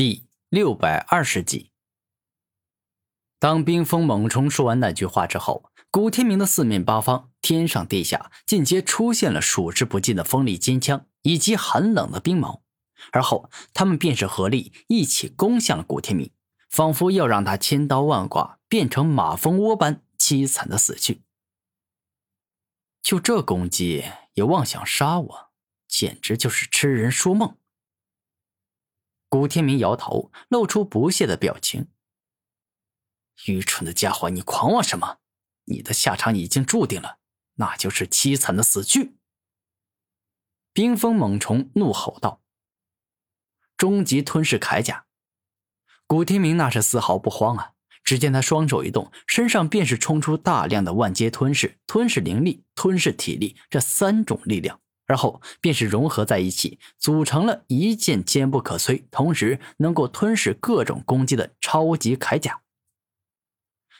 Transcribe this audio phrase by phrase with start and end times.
[0.00, 1.72] 第六百二十集。
[3.38, 12.62] 当冰封猛虫说完那句话之后，古天明的四面八方，天上地下，尽皆出现了数之不尽的锋利金枪以及寒冷的冰矛，
[13.12, 16.32] 而后他们便是合力一起攻向了古天明，
[16.70, 21.24] 仿佛要让他千刀万剐，变成马蜂窝般凄惨的死去。
[23.02, 25.50] 就这攻击也妄想杀我，
[25.86, 27.58] 简直就是痴人说梦。
[29.30, 31.86] 古天明摇头，露出不屑的表情。
[33.46, 35.18] 愚蠢的家伙，你狂妄什么？
[35.66, 37.20] 你的下场已经注定了，
[37.54, 39.14] 那就是凄惨的死去。
[40.72, 42.42] 冰封猛虫怒吼道
[43.78, 45.06] ：“终极吞噬铠甲！”
[46.08, 47.74] 古天明那是丝毫不慌啊！
[48.02, 54.80] 只见他双手一动，身上便是冲出大量的万阶吞噬、吞噬灵力、吞噬体力这三种力量。
[55.10, 62.60] 而后便是融合在一起，组成了一件坚不可摧，同时能够吞噬各种攻击的超级铠甲。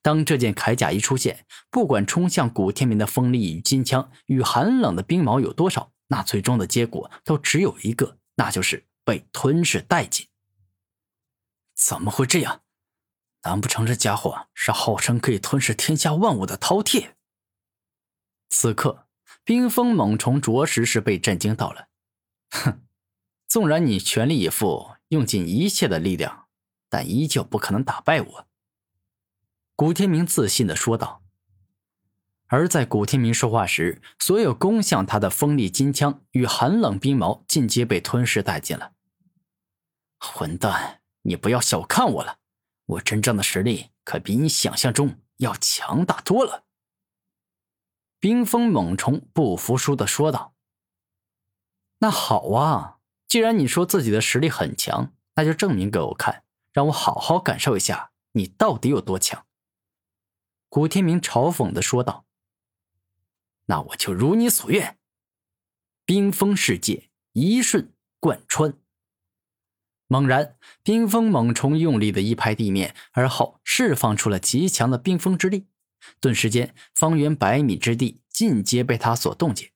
[0.00, 10.28] 当这件铠甲一出现，不管冲向古天明的锋利与金枪与寒冷的冰矛有多少，那最终的结果都只有一个，那就是被吞噬殆尽。
[11.74, 12.62] 怎么会这样？
[13.42, 17.10] 难不成这家伙是号称可以吞噬天下万物的饕餮？
[18.48, 19.03] 此刻。
[19.44, 21.88] 冰封猛虫着实是被震惊到了，
[22.50, 22.80] 哼！
[23.46, 26.46] 纵然你全力以赴，用尽一切的力量，
[26.88, 28.46] 但依旧不可能打败我。”
[29.76, 31.22] 古天明自信的说道。
[32.46, 38.92] 而在古天明说话时，所有攻向他的锋利金枪与寒冷冰矛尽皆被吞噬殆尽了。
[40.18, 42.38] 混蛋，你不要小看我了，
[42.86, 46.63] 我真正的实力可比你想象中要强大多了。
[48.24, 50.54] 冰封猛虫不服输的说道
[52.00, 52.96] ：“那好啊，
[53.28, 59.44] 既然你说自己的实力很强，那就证明给我看，让我好好感受一下你到底有多强。”
[60.70, 62.24] 古天明嘲讽的说道
[63.68, 64.96] ：“那我就如你所愿，
[66.06, 68.72] 冰封世界一瞬贯穿。”
[70.08, 75.66] 猛然，冰封猛虫用力的一拍地面，而后释放出了极强的冰封之力。
[76.20, 79.70] 顿时间，方圆百米之地尽皆被他所冻结。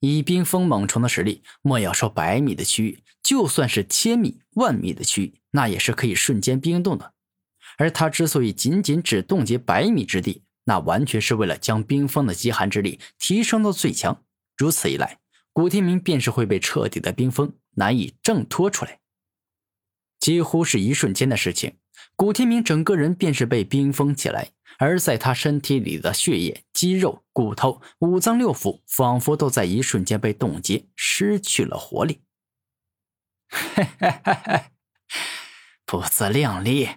[0.00, 7.12] 以冰封猛虫的实力，莫要说百米的区域，就算是千米、万米的区域，那也是可以瞬间冰冻的。
[7.76, 14.22] 而他之所以仅仅只冻结百米之地，那完全是为了将冰封的极寒之力提升到最强。
[14.56, 15.18] 如此一来，
[15.52, 19.01] 古天明便是会被彻底的冰封，难以挣脱出来。
[20.22, 21.78] 几乎是一瞬间的事情，
[22.14, 24.52] 古天明整个人便是被冰封起来。
[24.78, 32.22] 而在他身体里的血液、肌肉、骨头、五脏六腑，仿佛都在一瞬间被冻结，失去了活力。
[35.84, 36.88] 不自量力，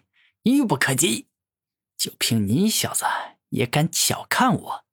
[0.44, 1.28] 愚不可及！
[1.98, 3.06] 就凭你小子
[3.50, 4.86] 也敢小看我？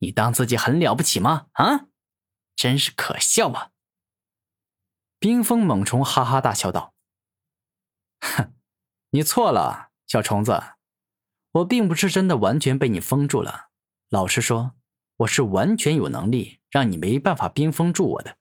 [0.00, 1.46] 你当自己很了不起吗？
[1.52, 1.86] 啊，
[2.56, 3.70] 真是可笑啊！
[5.20, 6.94] 冰封猛虫哈哈大笑道
[8.20, 8.52] ：“哼，
[9.10, 10.60] 你错了，小虫子。”
[11.52, 13.70] 我并不是真的完全被你封住了，
[14.10, 14.74] 老实说，
[15.16, 18.36] 我是完全有能力让你没办法冰封住我的。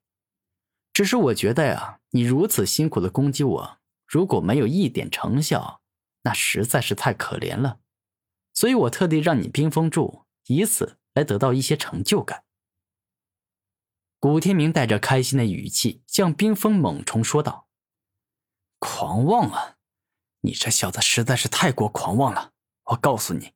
[0.92, 5.82] 只是我觉得呀，你如此辛苦的攻击我，如果没有一点成效，
[6.24, 7.80] 那实在是太可怜了。
[8.54, 12.44] 所以我特地让你冰封住，以此来得到一些成就感。
[14.20, 17.67] 古天明带着开心的语气向冰封猛虫说道
[18.80, 19.76] ：“狂妄啊！
[20.42, 22.52] 你这小子实在是太过狂妄了。”
[22.92, 23.52] 我告诉你，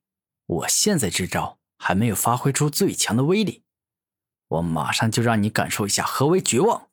[0.45, 3.63] 我现在这招还没有发挥出最强的威力，
[4.49, 6.89] 我马上就让你感受一下何为绝望。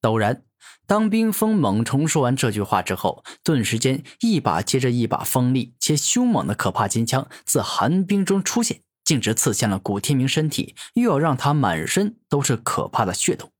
[0.00, 0.44] 陡然，
[0.86, 13.52] 当冰封猛虫说完这句话之后，顿时间一把接着一把锋利且凶猛的可怕金枪自寒冰中出现，径直刺向了古天明身体，又要让他满身都是可怕的血洞。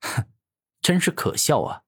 [0.00, 0.24] 哼，
[0.84, 1.80] 真是可笑啊！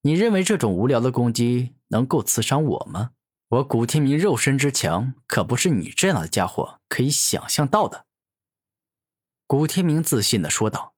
[0.00, 3.12] 你认为这种无聊的攻击能够刺伤我吗？
[3.50, 8.06] 我古天明肉身之强，可不是你这样的家伙可以想象到的。”
[9.46, 10.94] 古天明自信的说道。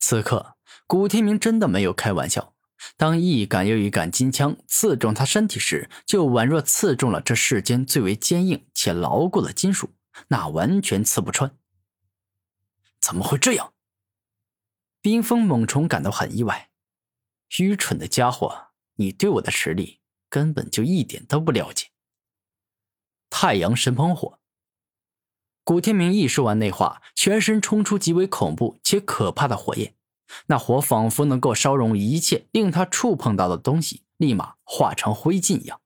[0.00, 0.56] 此刻，
[0.88, 2.56] 古天明真的没有开玩笑。
[2.96, 9.90] 当一杆又一杆金枪刺中他身体时，就宛若刺中了这世间最为坚硬且牢固的金属，
[10.26, 11.56] 那完全刺不穿。
[13.00, 13.73] 怎么会这样？
[15.04, 16.70] 冰封猛虫感到很意外。
[17.58, 20.00] 愚蠢的家伙，你对我的实力。
[20.30, 21.88] 根本就一点都不了解。
[23.28, 24.40] 太阳神喷火。
[25.62, 29.94] 古天明一说完那话，全身冲出极为恐怖且可怕的火焰，
[30.46, 35.82] 那火仿佛能够烧融一切令他触碰到的东西，立马化成灰烬一样。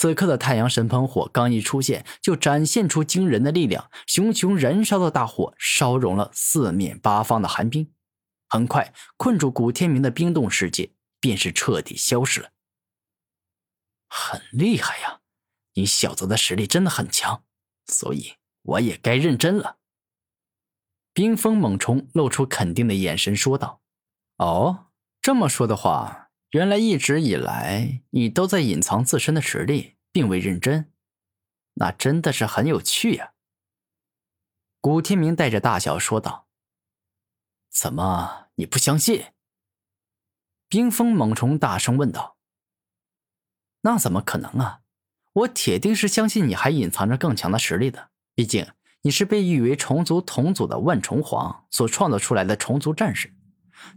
[0.00, 7.92] 此刻的太阳神喷火刚一出现，就展现出惊人的力量，熊熊燃烧的大火烧融了四面八方的寒冰，
[8.48, 12.50] 很快困住古天明的冰冻世界便是彻底消失了。
[14.08, 15.18] 很厉害呀，
[15.74, 17.42] 你小子的实力真的很强，
[17.86, 19.78] 所以我也该认真了。
[21.12, 23.82] 冰封猛虫露出肯定的眼神说道
[24.38, 24.90] ：“哦，
[25.20, 30.90] 这么说的话。”原来一直以来，你都在隐藏自身的实力，并未认真，
[31.74, 33.34] 那真的是很有趣呀。
[34.80, 36.48] 古天明带着大笑说道
[37.68, 39.26] ：“怎么，你不相信？”
[40.70, 42.38] 冰封猛虫大声问道
[43.82, 44.80] ：“那怎么可能啊？
[45.34, 48.10] 我铁定是相信你还隐藏着更强的实力的。
[48.34, 48.66] 毕竟
[49.02, 53.34] 你是被誉为虫族同祖的万虫皇所创造出来的虫族战士，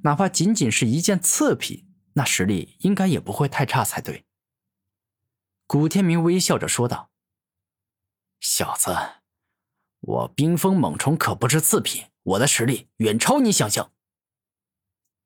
[0.03, 4.25] 哪怕仅仅是一件次品。”那实力应该也不会太差才对。
[5.65, 7.09] 古天明微笑着说道
[8.41, 8.93] ：“小子，
[10.01, 13.93] 我冰封猛虫可不是次品，我的实力远超你想象。”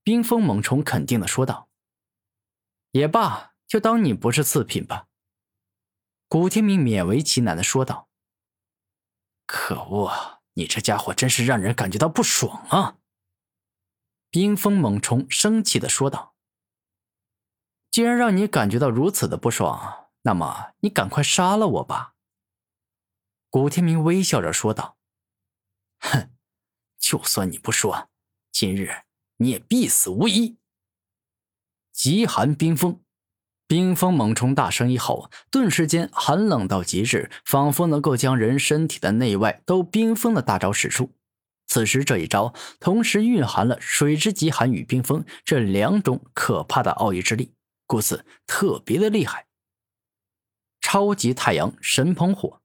[0.03, 1.67] 冰封猛虫肯定的说道
[2.91, 5.07] ：“也罢，就当你不是次品吧。”
[6.29, 8.07] 古天明勉为其难的说道
[9.47, 12.99] ：“可恶，你这家伙真是让人感觉到不爽啊！”
[14.29, 16.34] 冰封猛虫生气的说道。
[17.95, 22.15] 既然让你感觉到如此的不爽，那么你赶快杀了我吧。”
[23.49, 24.97] 古天明微笑着说道。
[26.03, 26.29] “哼，
[26.99, 28.09] 就算你不说，
[28.51, 29.03] 今日
[29.37, 30.57] 你也必死无疑。”
[31.93, 32.99] 极寒冰封，
[33.65, 41.15] 冰封猛虫大声一吼，顿时间寒冷到极致，仿佛能够将人身体的内外都冰封的大招使出。
[41.65, 47.54] 此时这一招同时蕴含了水之极寒与冰封这两种可怕的奥义之力。
[47.85, 49.47] 故此特别的厉害。
[50.81, 52.61] 超级太阳神喷火，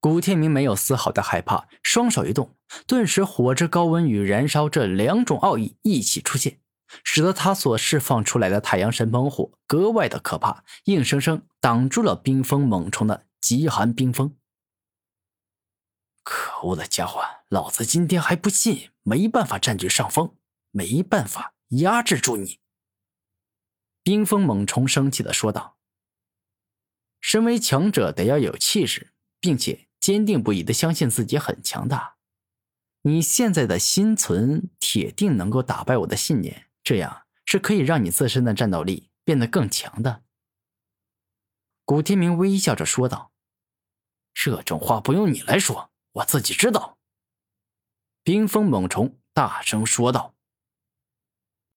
[0.00, 2.56] 古天明没有丝毫的害怕，双手一动，
[2.86, 6.60] 顿时火之高温与燃烧这两种奥义一起出现，
[7.02, 14.36] 使得他所释放出来的太阳神喷火格外的可怕，硬生生挡住了冰封猛虫的极寒冰封。
[16.22, 20.36] 可恶的家伙，老子今天还不信没办法占据上风，
[20.70, 22.60] 没办法压制住你。
[24.06, 25.78] 冰封猛虫生气的说道
[27.20, 32.16] ：“身为强者，得要有气势，并且坚定不移的相信自己很强大。
[33.02, 40.22] 你现在的心存，铁定能够打败我的信念，这样是可以让你自身的战斗力变得更强的。”
[41.84, 43.32] 古天明微笑着说道
[44.32, 46.96] ：“这种话不用你来说，我自己知道。”
[48.22, 50.35] 冰封猛虫大声说道。